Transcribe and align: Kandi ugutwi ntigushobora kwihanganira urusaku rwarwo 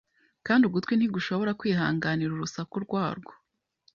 Kandi 0.47 0.63
ugutwi 0.65 0.93
ntigushobora 0.95 1.57
kwihanganira 1.59 2.31
urusaku 2.33 2.75
rwarwo 2.85 3.33